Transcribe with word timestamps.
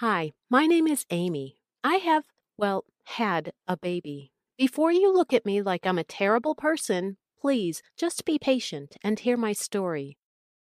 Hi, 0.00 0.30
my 0.48 0.66
name 0.66 0.86
is 0.86 1.04
Amy. 1.10 1.56
I 1.82 1.96
have, 1.96 2.22
well, 2.56 2.84
had 3.02 3.50
a 3.66 3.76
baby. 3.76 4.30
Before 4.56 4.92
you 4.92 5.12
look 5.12 5.32
at 5.32 5.44
me 5.44 5.60
like 5.60 5.84
I'm 5.84 5.98
a 5.98 6.04
terrible 6.04 6.54
person, 6.54 7.16
please 7.40 7.82
just 7.96 8.24
be 8.24 8.38
patient 8.38 8.96
and 9.02 9.18
hear 9.18 9.36
my 9.36 9.52
story. 9.52 10.16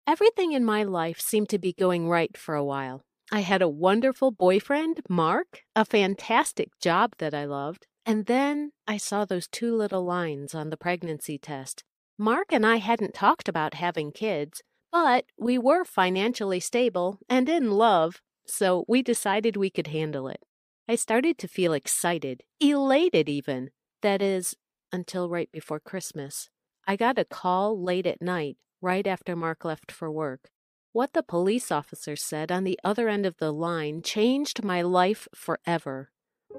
Everything 0.06 0.52
in 0.52 0.64
my 0.64 0.84
life 0.84 1.20
seemed 1.20 1.50
to 1.50 1.58
be 1.58 1.74
going 1.74 2.08
right 2.08 2.34
for 2.34 2.54
a 2.54 2.64
while. 2.64 3.04
I 3.30 3.40
had 3.40 3.60
a 3.60 3.68
wonderful 3.68 4.30
boyfriend, 4.30 5.02
Mark, 5.06 5.64
a 5.74 5.84
fantastic 5.84 6.70
job 6.80 7.12
that 7.18 7.34
I 7.34 7.44
loved, 7.44 7.86
and 8.06 8.24
then 8.24 8.72
I 8.88 8.96
saw 8.96 9.26
those 9.26 9.48
two 9.48 9.76
little 9.76 10.02
lines 10.06 10.54
on 10.54 10.70
the 10.70 10.78
pregnancy 10.78 11.36
test. 11.36 11.84
Mark 12.16 12.54
and 12.54 12.64
I 12.64 12.76
hadn't 12.76 13.12
talked 13.12 13.50
about 13.50 13.74
having 13.74 14.12
kids, 14.12 14.62
but 14.90 15.26
we 15.38 15.58
were 15.58 15.84
financially 15.84 16.58
stable 16.58 17.18
and 17.28 17.50
in 17.50 17.72
love, 17.72 18.22
so 18.46 18.84
we 18.88 19.02
decided 19.02 19.56
we 19.56 19.70
could 19.70 19.88
handle 19.88 20.28
it. 20.28 20.44
I 20.88 20.94
started 20.94 21.38
to 21.38 21.48
feel 21.48 21.72
excited, 21.72 22.42
elated 22.60 23.28
even. 23.28 23.70
That 24.02 24.22
is, 24.22 24.54
until 24.92 25.28
right 25.28 25.50
before 25.50 25.80
Christmas. 25.80 26.48
I 26.86 26.96
got 26.96 27.18
a 27.18 27.24
call 27.24 27.82
late 27.82 28.06
at 28.06 28.22
night, 28.22 28.56
right 28.80 29.06
after 29.06 29.34
Mark 29.34 29.64
left 29.64 29.90
for 29.90 30.10
work. 30.10 30.50
What 30.92 31.12
the 31.12 31.22
police 31.22 31.72
officer 31.72 32.16
said 32.16 32.52
on 32.52 32.64
the 32.64 32.78
other 32.84 33.08
end 33.08 33.26
of 33.26 33.36
the 33.38 33.52
line 33.52 34.00
changed 34.02 34.62
my 34.62 34.82
life 34.82 35.28
forever. 35.34 36.10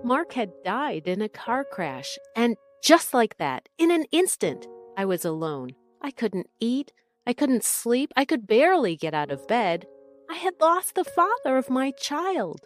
Mark 0.04 0.34
had 0.34 0.52
died 0.64 1.08
in 1.08 1.22
a 1.22 1.30
car 1.30 1.64
crash, 1.64 2.18
and 2.36 2.56
just 2.84 3.14
like 3.14 3.38
that, 3.38 3.70
in 3.78 3.90
an 3.90 4.06
instant, 4.12 4.68
I 4.96 5.06
was 5.06 5.26
alone. 5.26 5.72
I 6.02 6.12
couldn't 6.12 6.50
eat, 6.60 6.92
I 7.26 7.34
couldn't 7.34 7.64
sleep, 7.64 8.12
I 8.16 8.26
could 8.26 8.46
barely 8.46 8.96
get 8.96 9.14
out 9.14 9.32
of 9.32 9.48
bed. 9.48 9.88
I 10.30 10.36
had 10.36 10.54
lost 10.60 10.96
the 10.96 11.04
father 11.04 11.58
of 11.58 11.70
my 11.70 11.92
child. 11.92 12.62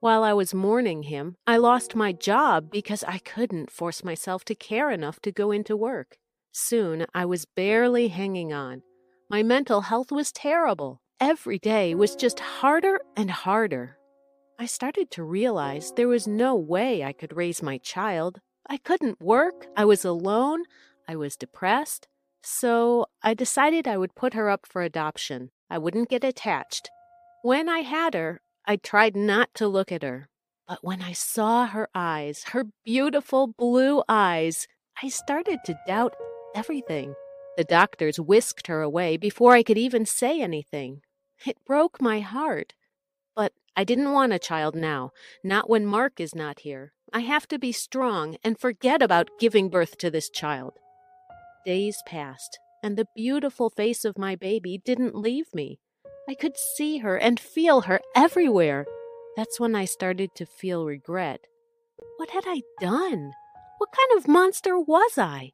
While 0.00 0.22
I 0.22 0.32
was 0.32 0.52
mourning 0.54 1.04
him, 1.04 1.36
I 1.46 1.56
lost 1.56 1.94
my 1.94 2.12
job 2.12 2.70
because 2.70 3.04
I 3.04 3.18
couldn't 3.18 3.70
force 3.70 4.04
myself 4.04 4.44
to 4.46 4.54
care 4.54 4.90
enough 4.90 5.20
to 5.20 5.32
go 5.32 5.50
into 5.50 5.76
work. 5.76 6.16
Soon 6.52 7.06
I 7.14 7.24
was 7.24 7.46
barely 7.46 8.08
hanging 8.08 8.52
on. 8.52 8.82
My 9.30 9.42
mental 9.42 9.82
health 9.82 10.12
was 10.12 10.30
terrible. 10.32 11.00
Every 11.20 11.58
day 11.58 11.94
was 11.94 12.16
just 12.16 12.40
harder 12.40 13.00
and 13.16 13.30
harder. 13.30 13.96
I 14.58 14.66
started 14.66 15.10
to 15.12 15.24
realize 15.24 15.92
there 15.96 16.08
was 16.08 16.28
no 16.28 16.54
way 16.54 17.02
I 17.02 17.12
could 17.12 17.36
raise 17.36 17.62
my 17.62 17.78
child. 17.78 18.40
I 18.68 18.76
couldn't 18.76 19.20
work, 19.20 19.66
I 19.76 19.84
was 19.84 20.04
alone, 20.04 20.64
I 21.08 21.16
was 21.16 21.36
depressed. 21.36 22.08
So 22.42 23.06
I 23.22 23.34
decided 23.34 23.88
I 23.88 23.96
would 23.96 24.14
put 24.14 24.34
her 24.34 24.50
up 24.50 24.66
for 24.66 24.82
adoption. 24.82 25.50
I 25.70 25.78
wouldn't 25.78 26.10
get 26.10 26.24
attached. 26.24 26.90
When 27.44 27.68
I 27.68 27.80
had 27.80 28.14
her, 28.14 28.40
I 28.64 28.76
tried 28.76 29.14
not 29.14 29.50
to 29.56 29.68
look 29.68 29.92
at 29.92 30.02
her, 30.02 30.30
but 30.66 30.78
when 30.80 31.02
I 31.02 31.12
saw 31.12 31.66
her 31.66 31.90
eyes, 31.94 32.44
her 32.52 32.64
beautiful 32.86 33.48
blue 33.48 34.02
eyes, 34.08 34.66
I 35.02 35.08
started 35.08 35.58
to 35.66 35.78
doubt 35.86 36.14
everything. 36.54 37.14
The 37.58 37.64
doctors 37.64 38.18
whisked 38.18 38.68
her 38.68 38.80
away 38.80 39.18
before 39.18 39.52
I 39.52 39.62
could 39.62 39.76
even 39.76 40.06
say 40.06 40.40
anything. 40.40 41.02
It 41.44 41.58
broke 41.66 42.00
my 42.00 42.20
heart. 42.20 42.72
But 43.36 43.52
I 43.76 43.84
didn't 43.84 44.12
want 44.12 44.32
a 44.32 44.38
child 44.38 44.74
now, 44.74 45.10
not 45.42 45.68
when 45.68 45.84
Mark 45.84 46.20
is 46.20 46.34
not 46.34 46.60
here. 46.60 46.94
I 47.12 47.20
have 47.20 47.46
to 47.48 47.58
be 47.58 47.72
strong 47.72 48.38
and 48.42 48.58
forget 48.58 49.02
about 49.02 49.38
giving 49.38 49.68
birth 49.68 49.98
to 49.98 50.10
this 50.10 50.30
child. 50.30 50.78
Days 51.66 51.98
passed, 52.06 52.58
and 52.82 52.96
the 52.96 53.08
beautiful 53.14 53.68
face 53.68 54.06
of 54.06 54.16
my 54.16 54.34
baby 54.34 54.80
didn't 54.82 55.14
leave 55.14 55.52
me. 55.52 55.78
I 56.28 56.34
could 56.34 56.56
see 56.56 56.98
her 56.98 57.16
and 57.16 57.38
feel 57.38 57.82
her 57.82 58.00
everywhere. 58.16 58.86
That's 59.36 59.60
when 59.60 59.74
I 59.74 59.84
started 59.84 60.30
to 60.36 60.46
feel 60.46 60.86
regret. 60.86 61.40
What 62.16 62.30
had 62.30 62.44
I 62.46 62.62
done? 62.80 63.32
What 63.78 63.90
kind 63.92 64.18
of 64.18 64.28
monster 64.28 64.78
was 64.78 65.18
I? 65.18 65.52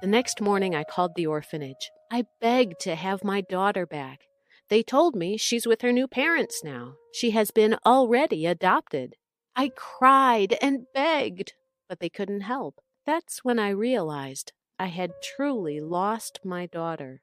The 0.00 0.08
next 0.08 0.40
morning, 0.40 0.74
I 0.74 0.84
called 0.84 1.12
the 1.14 1.26
orphanage. 1.26 1.90
I 2.10 2.24
begged 2.40 2.80
to 2.80 2.94
have 2.94 3.22
my 3.22 3.42
daughter 3.42 3.86
back. 3.86 4.20
They 4.70 4.82
told 4.82 5.14
me 5.14 5.36
she's 5.36 5.66
with 5.66 5.82
her 5.82 5.92
new 5.92 6.08
parents 6.08 6.62
now. 6.64 6.94
She 7.12 7.30
has 7.30 7.50
been 7.50 7.76
already 7.86 8.46
adopted. 8.46 9.14
I 9.54 9.70
cried 9.76 10.56
and 10.60 10.86
begged, 10.94 11.52
but 11.88 12.00
they 12.00 12.08
couldn't 12.08 12.42
help. 12.42 12.80
That's 13.06 13.44
when 13.44 13.58
I 13.58 13.70
realized 13.70 14.52
I 14.78 14.86
had 14.86 15.12
truly 15.36 15.80
lost 15.80 16.40
my 16.44 16.66
daughter. 16.66 17.22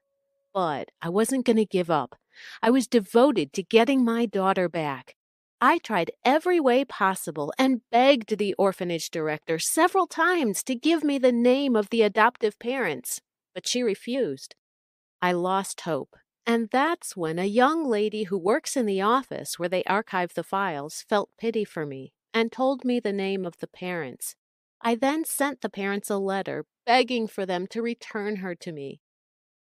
But 0.56 0.88
I 1.02 1.10
wasn't 1.10 1.44
going 1.44 1.58
to 1.58 1.66
give 1.66 1.90
up. 1.90 2.16
I 2.62 2.70
was 2.70 2.86
devoted 2.86 3.52
to 3.52 3.62
getting 3.62 4.02
my 4.02 4.24
daughter 4.24 4.70
back. 4.70 5.14
I 5.60 5.76
tried 5.76 6.12
every 6.24 6.60
way 6.60 6.82
possible 6.82 7.52
and 7.58 7.82
begged 7.92 8.38
the 8.38 8.54
orphanage 8.54 9.10
director 9.10 9.58
several 9.58 10.06
times 10.06 10.62
to 10.62 10.74
give 10.74 11.04
me 11.04 11.18
the 11.18 11.30
name 11.30 11.76
of 11.76 11.90
the 11.90 12.00
adoptive 12.00 12.58
parents, 12.58 13.20
but 13.54 13.68
she 13.68 13.82
refused. 13.82 14.54
I 15.20 15.32
lost 15.32 15.82
hope, 15.82 16.16
and 16.46 16.70
that's 16.72 17.14
when 17.14 17.38
a 17.38 17.44
young 17.44 17.84
lady 17.84 18.22
who 18.22 18.38
works 18.38 18.78
in 18.78 18.86
the 18.86 19.02
office 19.02 19.58
where 19.58 19.68
they 19.68 19.84
archive 19.84 20.32
the 20.32 20.42
files 20.42 21.04
felt 21.06 21.28
pity 21.38 21.66
for 21.66 21.84
me 21.84 22.14
and 22.32 22.50
told 22.50 22.82
me 22.82 22.98
the 22.98 23.12
name 23.12 23.44
of 23.44 23.58
the 23.58 23.68
parents. 23.68 24.36
I 24.80 24.94
then 24.94 25.26
sent 25.26 25.60
the 25.60 25.68
parents 25.68 26.08
a 26.08 26.16
letter 26.16 26.64
begging 26.86 27.28
for 27.28 27.44
them 27.44 27.66
to 27.66 27.82
return 27.82 28.36
her 28.36 28.54
to 28.54 28.72
me. 28.72 29.00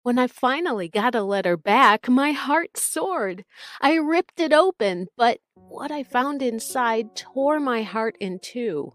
When 0.09 0.19
I 0.19 0.27
finally 0.27 0.89
got 0.89 1.15
a 1.15 1.23
letter 1.23 1.59
back, 1.59 2.09
my 2.09 2.33
heart 2.33 2.79
soared. 2.79 3.45
I 3.79 3.97
ripped 3.97 4.41
it 4.41 4.55
open, 4.55 5.09
but 5.19 5.41
what 5.53 5.91
I 5.91 6.03
found 6.03 6.41
inside 6.41 7.15
tore 7.15 7.61
my 7.61 7.83
heart 7.83 8.17
in 8.19 8.39
two. 8.39 8.95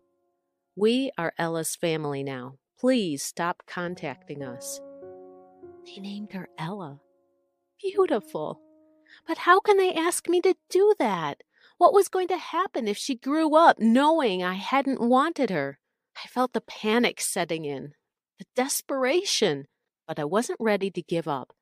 We 0.76 1.12
are 1.16 1.36
Ella's 1.38 1.76
family 1.76 2.24
now. 2.24 2.56
Please 2.80 3.22
stop 3.22 3.62
contacting 3.68 4.42
us. 4.42 4.82
They 5.86 6.02
named 6.02 6.34
her 6.34 6.50
Ella. 6.58 7.00
Beautiful. 7.80 8.60
But 9.28 9.38
how 9.38 9.60
can 9.60 9.78
they 9.78 9.94
ask 9.94 10.28
me 10.28 10.42
to 10.42 10.56
do 10.72 10.96
that? 10.98 11.44
What 11.78 11.94
was 11.94 12.08
going 12.08 12.30
to 12.30 12.38
happen 12.38 12.88
if 12.88 12.98
she 12.98 13.14
grew 13.14 13.56
up 13.56 13.78
knowing 13.78 14.42
I 14.42 14.56
hadn't 14.56 15.00
wanted 15.00 15.52
her? 15.52 15.78
I 16.18 16.28
felt 16.28 16.54
the 16.54 16.62
panic 16.62 17.22
setting 17.22 17.66
in, 17.66 17.94
the 18.40 18.46
desperation 18.56 19.68
but 20.14 20.22
I 20.22 20.26
wasn't 20.26 20.60
ready 20.60 20.92
to 20.92 21.02
give 21.02 21.28
up. 21.28 21.54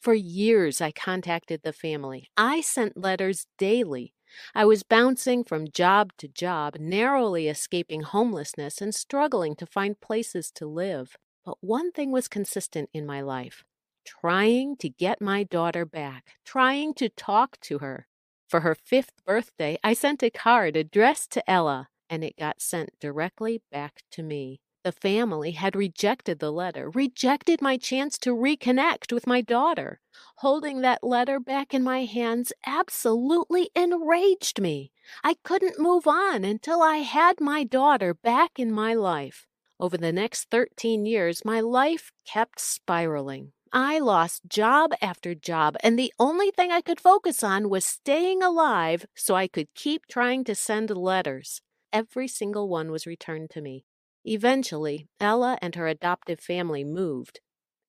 For 0.00 0.14
years, 0.14 0.80
I 0.80 0.92
contacted 0.92 1.62
the 1.64 1.72
family. 1.72 2.28
I 2.36 2.60
sent 2.60 2.96
letters 2.96 3.48
daily. 3.58 4.14
I 4.54 4.64
was 4.64 4.84
bouncing 4.84 5.42
from 5.42 5.72
job 5.72 6.12
to 6.18 6.28
job, 6.28 6.76
narrowly 6.78 7.48
escaping 7.48 8.02
homelessness 8.02 8.80
and 8.80 8.94
struggling 8.94 9.56
to 9.56 9.66
find 9.66 10.00
places 10.00 10.52
to 10.52 10.66
live. 10.68 11.16
But 11.44 11.56
one 11.60 11.90
thing 11.90 12.12
was 12.12 12.28
consistent 12.28 12.90
in 12.92 13.06
my 13.06 13.22
life 13.22 13.64
trying 14.04 14.76
to 14.76 14.88
get 14.88 15.20
my 15.20 15.42
daughter 15.42 15.84
back, 15.84 16.36
trying 16.44 16.94
to 16.94 17.08
talk 17.08 17.58
to 17.60 17.78
her. 17.80 18.06
For 18.48 18.60
her 18.60 18.76
fifth 18.76 19.10
birthday, 19.26 19.78
I 19.82 19.94
sent 19.94 20.22
a 20.22 20.30
card 20.30 20.76
addressed 20.76 21.32
to 21.32 21.50
Ella, 21.50 21.88
and 22.08 22.22
it 22.22 22.36
got 22.38 22.60
sent 22.60 22.90
directly 23.00 23.62
back 23.72 24.02
to 24.12 24.22
me. 24.22 24.60
The 24.86 24.92
family 24.92 25.50
had 25.50 25.74
rejected 25.74 26.38
the 26.38 26.52
letter, 26.52 26.90
rejected 26.90 27.60
my 27.60 27.76
chance 27.76 28.16
to 28.18 28.30
reconnect 28.30 29.10
with 29.10 29.26
my 29.26 29.40
daughter. 29.40 29.98
Holding 30.36 30.80
that 30.82 31.02
letter 31.02 31.40
back 31.40 31.74
in 31.74 31.82
my 31.82 32.04
hands 32.04 32.52
absolutely 32.64 33.70
enraged 33.74 34.60
me. 34.60 34.92
I 35.24 35.38
couldn't 35.42 35.80
move 35.80 36.06
on 36.06 36.44
until 36.44 36.82
I 36.82 36.98
had 36.98 37.40
my 37.40 37.64
daughter 37.64 38.14
back 38.14 38.60
in 38.60 38.70
my 38.70 38.94
life. 38.94 39.48
Over 39.80 39.96
the 39.96 40.12
next 40.12 40.50
13 40.52 41.04
years, 41.04 41.44
my 41.44 41.58
life 41.58 42.12
kept 42.24 42.60
spiraling. 42.60 43.54
I 43.72 43.98
lost 43.98 44.42
job 44.46 44.92
after 45.02 45.34
job, 45.34 45.76
and 45.80 45.98
the 45.98 46.14
only 46.20 46.52
thing 46.52 46.70
I 46.70 46.80
could 46.80 47.00
focus 47.00 47.42
on 47.42 47.70
was 47.70 47.84
staying 47.84 48.40
alive 48.40 49.04
so 49.16 49.34
I 49.34 49.48
could 49.48 49.74
keep 49.74 50.06
trying 50.06 50.44
to 50.44 50.54
send 50.54 50.90
letters. 50.90 51.60
Every 51.92 52.28
single 52.28 52.68
one 52.68 52.92
was 52.92 53.04
returned 53.04 53.50
to 53.50 53.60
me. 53.60 53.84
Eventually, 54.28 55.06
Ella 55.20 55.56
and 55.62 55.76
her 55.76 55.86
adoptive 55.86 56.40
family 56.40 56.82
moved, 56.82 57.38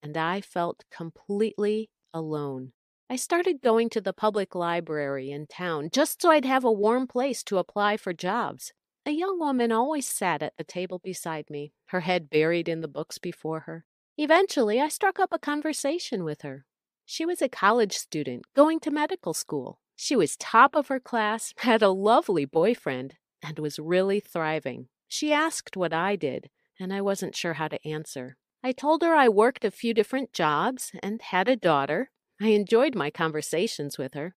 and 0.04 0.16
I 0.16 0.40
felt 0.40 0.84
completely 0.92 1.90
alone. 2.14 2.74
I 3.10 3.16
started 3.16 3.62
going 3.62 3.90
to 3.90 4.02
the 4.02 4.14
public 4.14 4.54
library 4.54 5.32
in 5.32 5.48
town 5.48 5.90
just 5.92 6.22
so 6.22 6.30
I'd 6.30 6.46
have 6.46 6.64
a 6.64 6.72
warm 6.72 7.08
place 7.08 7.42
to 7.46 7.58
apply 7.58 7.98
for 7.98 8.14
jobs. 8.14 8.72
A 9.04 9.12
young 9.12 9.40
woman 9.40 9.72
always 9.72 10.08
sat 10.08 10.44
at 10.44 10.54
the 10.58 10.64
table 10.64 11.00
beside 11.04 11.50
me, 11.50 11.72
her 11.88 12.02
head 12.02 12.30
buried 12.30 12.70
in 12.70 12.82
the 12.82 12.88
books 12.88 13.18
before 13.18 13.62
her. 13.62 13.86
Eventually, 14.18 14.80
I 14.80 14.90
struck 14.90 15.20
up 15.20 15.30
a 15.32 15.40
conversation 15.40 16.24
with 16.24 16.44
her. 16.44 16.66
She 17.06 17.26
was 17.26 17.42
a 17.42 17.50
college 17.50 17.98
student 17.98 18.46
going 18.56 18.80
to 18.82 18.92
medical 18.92 19.34
school. 19.34 19.80
She 19.96 20.16
was 20.16 20.38
top 20.38 20.76
of 20.76 20.90
her 20.90 21.00
class, 21.00 21.54
had 21.58 21.82
a 21.82 21.90
lovely 21.90 22.46
boyfriend, 22.46 23.16
and 23.42 23.58
was 23.58 23.80
really 23.80 24.20
thriving. 24.20 24.90
She 25.08 25.32
asked 25.32 25.78
what 25.78 25.94
I 25.94 26.16
did, 26.16 26.50
and 26.80 26.94
I 26.94 27.02
wasn't 27.02 27.36
sure 27.36 27.54
how 27.54 27.68
to 27.68 27.88
answer. 27.88 28.38
I 28.64 28.72
told 28.72 29.02
her 29.02 29.16
I 29.16 29.30
worked 29.30 29.64
a 29.64 29.72
few 29.72 29.94
different 29.94 30.34
jobs 30.34 30.92
and 31.02 31.22
had 31.22 31.48
a 31.48 31.56
daughter. 31.56 32.12
I 32.42 32.50
enjoyed 32.50 32.96
my 32.96 33.10
conversations 33.10 33.98
with 33.98 34.14
her. 34.14 34.36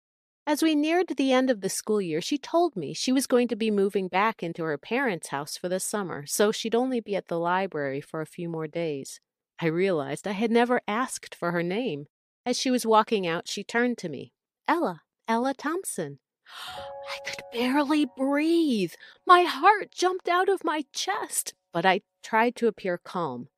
As 0.46 0.62
we 0.62 0.74
neared 0.74 1.08
the 1.08 1.32
end 1.32 1.50
of 1.50 1.60
the 1.60 1.68
school 1.68 2.00
year, 2.00 2.20
she 2.20 2.38
told 2.38 2.74
me 2.74 2.94
she 2.94 3.12
was 3.12 3.26
going 3.26 3.48
to 3.48 3.56
be 3.56 3.70
moving 3.70 4.08
back 4.08 4.42
into 4.42 4.62
her 4.64 4.78
parents' 4.78 5.28
house 5.28 5.56
for 5.56 5.68
the 5.68 5.78
summer, 5.78 6.24
so 6.26 6.52
she'd 6.52 6.74
only 6.74 7.00
be 7.00 7.14
at 7.14 7.28
the 7.28 7.38
library 7.38 8.00
for 8.00 8.20
a 8.20 8.26
few 8.26 8.48
more 8.48 8.66
days. 8.66 9.20
I 9.60 9.66
realized 9.66 10.26
I 10.26 10.32
had 10.32 10.50
never 10.50 10.80
asked 10.88 11.34
for 11.34 11.52
her 11.52 11.62
name. 11.62 12.06
As 12.46 12.58
she 12.58 12.70
was 12.70 12.86
walking 12.86 13.26
out, 13.26 13.46
she 13.46 13.62
turned 13.62 13.98
to 13.98 14.08
me. 14.08 14.32
Ella, 14.66 15.02
Ella 15.26 15.52
Thompson. 15.52 16.18
I 17.14 17.28
could 17.28 17.42
barely 17.52 18.06
breathe. 18.16 18.92
My 19.26 19.42
heart 19.42 19.92
jumped 19.92 20.28
out 20.28 20.48
of 20.48 20.64
my 20.64 20.84
chest, 20.92 21.54
but 21.72 21.86
I 21.86 22.02
tried 22.22 22.56
to 22.56 22.66
appear 22.66 22.98
calm. 22.98 23.48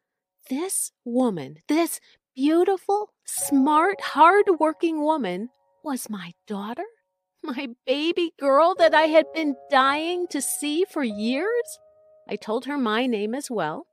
This 0.49 0.93
woman, 1.05 1.59
this 1.69 2.01
beautiful, 2.35 3.11
smart, 3.25 4.01
hard-working 4.01 5.03
woman 5.03 5.51
was 5.83 6.11
my 6.11 6.33
daughter? 6.47 6.85
My 7.43 7.69
baby 7.87 8.33
girl 8.39 8.75
that 8.79 8.95
I 8.95 9.03
had 9.03 9.33
been 9.33 9.57
dying 9.71 10.27
to 10.29 10.43
see 10.43 10.85
for 10.85 11.03
years? 11.03 11.79
I 12.29 12.37
told 12.37 12.67
her 12.67 12.77
my 12.79 13.07
name 13.07 13.35
as 13.35 13.51
well, 13.51 13.87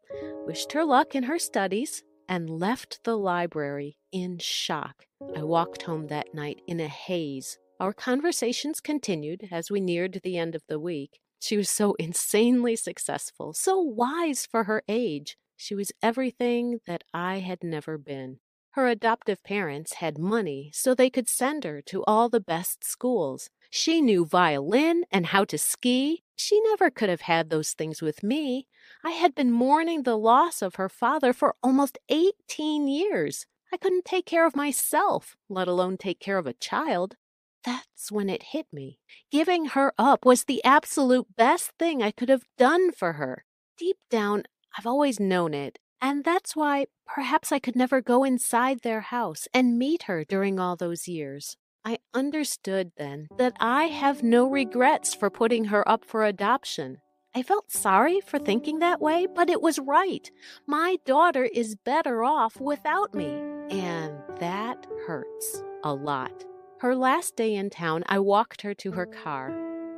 wished 0.45 0.73
her 0.73 0.83
luck 0.83 1.15
in 1.15 1.23
her 1.23 1.39
studies, 1.39 2.03
and 2.29 2.49
left 2.49 3.03
the 3.03 3.17
library 3.17 3.97
in 4.11 4.38
shock. 4.38 5.05
I 5.35 5.44
walked 5.44 5.83
home 5.83 6.07
that 6.07 6.33
night 6.33 6.61
in 6.67 6.79
a 6.79 6.88
haze. 6.88 7.57
Our 7.79 7.94
conversations 7.94 8.79
continued 8.79 9.50
as 9.51 9.69
we 9.69 9.79
neared 9.79 10.21
the 10.24 10.38
end 10.38 10.56
of 10.56 10.63
the 10.68 10.79
week. 10.79 11.19
She 11.39 11.56
was 11.56 11.69
so 11.69 11.94
insanely 12.00 12.75
successful, 12.75 13.53
so 13.53 13.79
wise 13.79 14.47
for 14.50 14.63
her 14.63 14.81
age. 14.88 15.38
She 15.56 15.75
was 15.75 15.91
everything 16.01 16.79
that 16.88 17.03
I 17.13 17.38
had 17.39 17.63
never 17.63 18.00
been. 18.00 18.39
Her 18.71 18.88
adoptive 18.88 19.44
parents 19.44 19.94
had 19.94 20.18
money 20.18 20.71
so 20.74 20.95
they 20.95 21.12
could 21.12 21.29
send 21.29 21.63
her 21.65 21.81
to 21.83 22.03
all 22.06 22.29
the 22.29 22.39
best 22.39 22.83
schools. 22.83 23.51
She 23.69 24.01
knew 24.01 24.25
violin 24.25 25.03
and 25.12 25.27
how 25.27 25.45
to 25.45 25.57
ski. 25.59 26.23
She 26.35 26.59
never 26.62 26.89
could 26.89 27.09
have 27.09 27.21
had 27.21 27.50
those 27.50 27.73
things 27.73 28.01
with 28.01 28.23
me. 28.23 28.68
I 29.03 29.12
had 29.12 29.35
been 29.35 29.51
mourning 29.51 30.01
the 30.01 30.18
loss 30.18 30.63
of 30.63 30.75
her 30.75 30.89
father 30.89 31.31
for 31.31 31.56
almost 31.62 32.00
18 32.09 32.88
years. 32.88 33.45
I 33.71 33.77
couldn't 33.77 34.06
take 34.06 34.25
care 34.25 34.47
of 34.47 34.56
myself, 34.56 35.35
let 35.47 35.68
alone 35.68 35.97
take 35.97 36.19
care 36.19 36.38
of 36.38 36.47
a 36.47 36.53
child. 36.53 37.18
That's 37.67 38.09
when 38.09 38.29
it 38.29 38.53
hit 38.53 38.67
me. 38.71 38.97
Giving 39.29 39.65
her 39.65 39.91
up 39.97 40.25
was 40.25 40.45
the 40.45 40.63
absolute 40.63 41.35
best 41.35 41.73
thing 41.77 42.01
I 42.01 42.11
could 42.11 42.29
have 42.29 42.45
done 42.57 42.93
for 42.93 43.13
her. 43.13 43.43
Deep 43.77 43.97
down, 44.09 44.43
I've 44.77 44.87
always 44.87 45.19
known 45.19 45.53
it, 45.53 45.77
and 46.01 46.23
that's 46.23 46.55
why 46.55 46.85
perhaps 47.05 47.51
I 47.51 47.59
could 47.59 47.75
never 47.75 47.99
go 47.99 48.23
inside 48.23 48.83
their 48.83 49.01
house 49.01 49.49
and 49.53 49.77
meet 49.77 50.03
her 50.03 50.23
during 50.23 50.61
all 50.61 50.77
those 50.77 51.09
years. 51.09 51.57
I 51.83 51.97
understood 52.13 52.93
then 52.95 53.27
that 53.37 53.57
I 53.59 53.87
have 53.87 54.23
no 54.23 54.49
regrets 54.49 55.13
for 55.13 55.29
putting 55.29 55.65
her 55.65 55.85
up 55.89 56.05
for 56.05 56.23
adoption. 56.23 56.99
I 57.35 57.43
felt 57.43 57.69
sorry 57.69 58.21
for 58.21 58.39
thinking 58.39 58.79
that 58.79 59.01
way, 59.01 59.27
but 59.27 59.49
it 59.49 59.61
was 59.61 59.77
right. 59.77 60.31
My 60.65 60.99
daughter 61.05 61.43
is 61.43 61.75
better 61.75 62.23
off 62.23 62.61
without 62.61 63.13
me. 63.13 63.27
And 63.69 64.13
that 64.39 64.87
hurts 65.05 65.63
a 65.83 65.93
lot. 65.93 66.45
Her 66.79 66.95
last 66.95 67.35
day 67.35 67.56
in 67.56 67.69
town, 67.69 68.03
I 68.07 68.19
walked 68.19 68.62
her 68.62 68.74
to 68.75 68.91
her 68.91 69.06
car. 69.06 69.51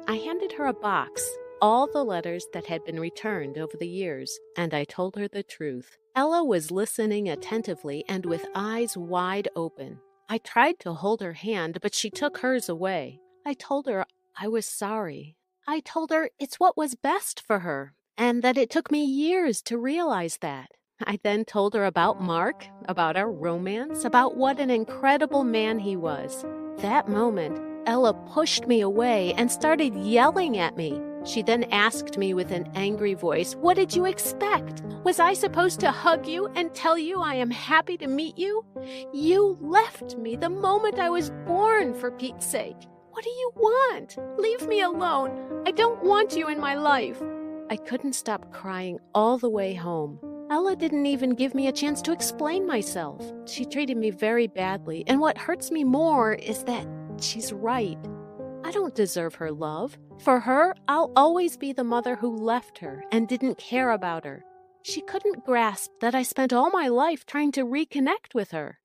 I 0.08 0.16
handed 0.16 0.54
her 0.54 0.66
a 0.66 0.74
box 0.74 1.30
all 1.62 1.88
the 1.88 2.04
letters 2.04 2.46
that 2.54 2.66
had 2.66 2.84
been 2.86 3.00
returned 3.00 3.58
over 3.58 3.76
the 3.78 3.88
years, 3.88 4.40
and 4.56 4.74
I 4.74 4.84
told 4.86 5.16
her 5.16 5.28
the 5.28 5.44
truth. 5.44 5.98
Ella 6.16 6.44
was 6.44 6.72
listening 6.72 7.30
attentively 7.30 8.04
and 8.08 8.26
with 8.26 8.46
eyes 8.56 8.98
wide 8.98 9.48
open. 9.56 10.00
I 10.30 10.38
tried 10.38 10.80
to 10.80 10.94
hold 10.94 11.22
her 11.22 11.34
hand, 11.34 11.80
but 11.82 11.94
she 11.94 12.10
took 12.10 12.40
hers 12.40 12.70
away. 12.70 13.20
I 13.46 13.54
told 13.54 13.88
her 13.88 14.06
I 14.40 14.48
was 14.48 14.66
sorry. 14.66 15.36
I 15.68 15.82
told 15.82 16.12
her 16.12 16.30
it's 16.40 16.60
what 16.60 16.78
was 16.78 16.96
best 16.96 17.42
for 17.42 17.60
her, 17.60 17.94
and 18.18 18.42
that 18.42 18.58
it 18.58 18.70
took 18.70 18.92
me 18.92 19.04
years 19.04 19.62
to 19.64 19.78
realize 19.78 20.38
that. 20.42 20.72
I 21.06 21.20
then 21.24 21.46
told 21.46 21.74
her 21.76 21.86
about 21.86 22.22
Mark, 22.22 22.68
about 22.86 23.16
our 23.16 23.32
romance, 23.32 24.04
about 24.04 24.36
what 24.36 24.60
an 24.60 24.70
incredible 24.70 25.44
man 25.44 25.80
he 25.80 25.96
was. 25.96 26.46
That 26.82 27.10
moment, 27.10 27.60
Ella 27.88 28.14
pushed 28.14 28.66
me 28.66 28.80
away 28.80 29.34
and 29.34 29.52
started 29.52 29.94
yelling 29.96 30.58
at 30.58 30.78
me. 30.78 31.02
She 31.26 31.42
then 31.42 31.66
asked 31.72 32.18
me 32.18 32.34
with 32.34 32.52
an 32.54 32.72
angry 32.74 33.16
voice, 33.16 33.54
What 33.56 33.76
did 33.76 33.94
you 33.94 34.06
expect? 34.06 34.82
Was 35.04 35.20
I 35.20 35.34
supposed 35.34 35.82
to 35.82 35.92
hug 35.92 36.26
you 36.26 36.48
and 36.56 36.74
tell 36.74 36.98
you 36.98 37.20
I 37.20 37.36
am 37.36 37.52
happy 37.52 37.98
to 37.98 38.08
meet 38.08 38.38
you? 38.38 38.64
You 39.12 39.58
left 39.60 40.16
me 40.16 40.38
the 40.38 40.50
moment 40.50 41.00
I 41.00 41.10
was 41.10 41.32
born, 41.46 41.94
for 41.94 42.12
Pete's 42.12 42.46
sake. 42.46 42.78
What 43.10 43.26
do 43.26 43.30
you 43.30 43.52
want? 43.58 44.18
Leave 44.38 44.66
me 44.66 44.80
alone. 44.80 45.64
I 45.68 45.72
don't 45.72 46.02
want 46.02 46.38
you 46.38 46.48
in 46.48 46.62
my 46.62 46.76
life. 46.76 47.22
I 47.70 47.76
couldn't 47.76 48.14
stop 48.14 48.54
crying 48.54 49.00
all 49.14 49.38
the 49.38 49.50
way 49.50 49.74
home. 49.74 50.18
Ella 50.52 50.76
didn't 50.76 51.06
even 51.06 51.36
give 51.36 51.54
me 51.54 51.68
a 51.68 51.72
chance 51.72 52.02
to 52.02 52.12
explain 52.12 52.66
myself. 52.66 53.24
She 53.46 53.66
treated 53.66 53.98
me 53.98 54.10
very 54.10 54.48
badly, 54.48 55.04
and 55.06 55.20
what 55.20 55.38
hurts 55.38 55.70
me 55.70 55.84
more 55.84 56.34
is 56.34 56.64
that 56.64 56.88
she's 57.22 57.54
right. 57.54 58.00
I 58.64 58.72
don't 58.72 58.96
deserve 58.96 59.36
her 59.36 59.52
love. 59.52 59.96
For 60.20 60.40
her, 60.40 60.74
I'll 60.88 61.12
always 61.16 61.56
be 61.56 61.72
the 61.72 61.84
mother 61.84 62.16
who 62.16 62.36
left 62.36 62.80
her 62.80 63.04
and 63.12 63.28
didn't 63.28 63.60
care 63.60 63.92
about 63.92 64.26
her. 64.26 64.44
She 64.82 65.02
couldn't 65.02 65.46
grasp 65.46 65.92
that 66.02 66.16
I 66.16 66.24
spent 66.24 66.52
all 66.52 66.72
my 66.72 66.88
life 66.88 67.28
trying 67.28 67.52
to 67.52 67.64
reconnect 67.64 68.34
with 68.34 68.50
her. 68.50 68.80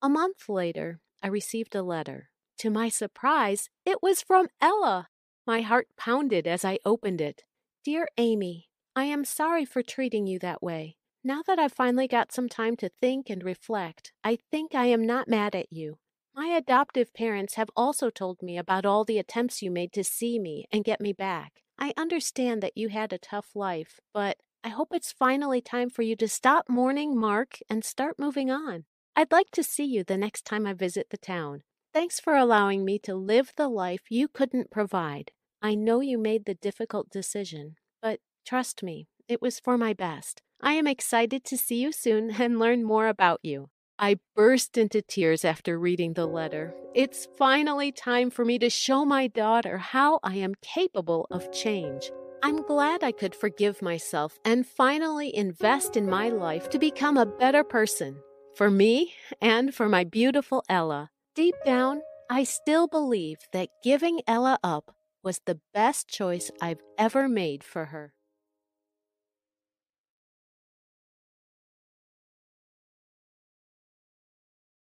A 0.00 0.08
month 0.08 0.48
later, 0.48 1.00
I 1.22 1.28
received 1.28 1.74
a 1.74 1.82
letter. 1.82 2.30
To 2.58 2.70
my 2.70 2.88
surprise, 2.88 3.68
it 3.84 4.02
was 4.02 4.22
from 4.22 4.48
Ella. 4.62 5.08
My 5.46 5.60
heart 5.60 5.88
pounded 5.98 6.46
as 6.46 6.64
I 6.64 6.78
opened 6.86 7.20
it. 7.20 7.44
Dear 7.84 8.08
Amy, 8.16 8.70
I 8.96 9.04
am 9.04 9.26
sorry 9.26 9.66
for 9.66 9.82
treating 9.82 10.26
you 10.26 10.38
that 10.38 10.62
way. 10.62 10.96
Now 11.24 11.40
that 11.46 11.60
I've 11.60 11.72
finally 11.72 12.08
got 12.08 12.32
some 12.32 12.48
time 12.48 12.76
to 12.78 12.90
think 13.00 13.30
and 13.30 13.44
reflect, 13.44 14.12
I 14.24 14.38
think 14.50 14.74
I 14.74 14.86
am 14.86 15.06
not 15.06 15.28
mad 15.28 15.54
at 15.54 15.72
you. 15.72 15.98
My 16.34 16.48
adoptive 16.48 17.14
parents 17.14 17.54
have 17.54 17.70
also 17.76 18.10
told 18.10 18.42
me 18.42 18.58
about 18.58 18.84
all 18.84 19.04
the 19.04 19.18
attempts 19.18 19.62
you 19.62 19.70
made 19.70 19.92
to 19.92 20.02
see 20.02 20.40
me 20.40 20.66
and 20.72 20.82
get 20.82 21.00
me 21.00 21.12
back. 21.12 21.62
I 21.78 21.92
understand 21.96 22.60
that 22.62 22.76
you 22.76 22.88
had 22.88 23.12
a 23.12 23.18
tough 23.18 23.50
life, 23.54 24.00
but 24.12 24.38
I 24.64 24.70
hope 24.70 24.88
it's 24.92 25.12
finally 25.12 25.60
time 25.60 25.90
for 25.90 26.02
you 26.02 26.16
to 26.16 26.26
stop 26.26 26.68
mourning 26.68 27.16
Mark 27.16 27.58
and 27.70 27.84
start 27.84 28.18
moving 28.18 28.50
on. 28.50 28.84
I'd 29.14 29.30
like 29.30 29.50
to 29.52 29.62
see 29.62 29.84
you 29.84 30.02
the 30.02 30.18
next 30.18 30.44
time 30.44 30.66
I 30.66 30.72
visit 30.72 31.08
the 31.10 31.18
town. 31.18 31.62
Thanks 31.94 32.18
for 32.18 32.34
allowing 32.34 32.84
me 32.84 32.98
to 33.00 33.14
live 33.14 33.52
the 33.56 33.68
life 33.68 34.02
you 34.10 34.26
couldn't 34.26 34.72
provide. 34.72 35.30
I 35.60 35.76
know 35.76 36.00
you 36.00 36.18
made 36.18 36.46
the 36.46 36.54
difficult 36.54 37.10
decision, 37.10 37.76
but 38.00 38.18
trust 38.44 38.82
me, 38.82 39.06
it 39.28 39.40
was 39.40 39.60
for 39.60 39.78
my 39.78 39.92
best. 39.92 40.42
I 40.64 40.74
am 40.74 40.86
excited 40.86 41.42
to 41.46 41.58
see 41.58 41.82
you 41.82 41.90
soon 41.90 42.30
and 42.40 42.60
learn 42.60 42.84
more 42.84 43.08
about 43.08 43.40
you. 43.42 43.68
I 43.98 44.20
burst 44.36 44.78
into 44.78 45.02
tears 45.02 45.44
after 45.44 45.76
reading 45.76 46.12
the 46.12 46.26
letter. 46.26 46.72
It's 46.94 47.26
finally 47.36 47.90
time 47.90 48.30
for 48.30 48.44
me 48.44 48.60
to 48.60 48.70
show 48.70 49.04
my 49.04 49.26
daughter 49.26 49.78
how 49.78 50.20
I 50.22 50.36
am 50.36 50.54
capable 50.62 51.26
of 51.32 51.50
change. 51.50 52.12
I'm 52.44 52.62
glad 52.62 53.02
I 53.02 53.10
could 53.10 53.34
forgive 53.34 53.82
myself 53.82 54.38
and 54.44 54.64
finally 54.64 55.34
invest 55.34 55.96
in 55.96 56.08
my 56.08 56.28
life 56.28 56.70
to 56.70 56.78
become 56.78 57.16
a 57.16 57.26
better 57.26 57.64
person 57.64 58.20
for 58.54 58.70
me 58.70 59.14
and 59.40 59.74
for 59.74 59.88
my 59.88 60.04
beautiful 60.04 60.62
Ella. 60.68 61.10
Deep 61.34 61.56
down, 61.64 62.02
I 62.30 62.44
still 62.44 62.86
believe 62.86 63.38
that 63.52 63.68
giving 63.82 64.20
Ella 64.28 64.60
up 64.62 64.94
was 65.24 65.40
the 65.44 65.58
best 65.74 66.08
choice 66.08 66.52
I've 66.60 66.80
ever 66.96 67.28
made 67.28 67.64
for 67.64 67.86
her. 67.86 68.14